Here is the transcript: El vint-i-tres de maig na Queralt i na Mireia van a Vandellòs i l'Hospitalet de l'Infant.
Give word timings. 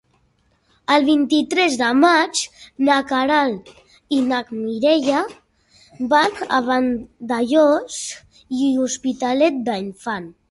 El 0.93 1.03
vint-i-tres 1.07 1.75
de 1.81 1.89
maig 2.03 2.39
na 2.87 2.95
Queralt 3.11 3.69
i 4.19 4.21
na 4.31 4.39
Mireia 4.61 5.21
van 6.15 6.41
a 6.59 6.61
Vandellòs 6.71 7.99
i 8.63 8.71
l'Hospitalet 8.79 9.61
de 9.69 9.77
l'Infant. 9.81 10.27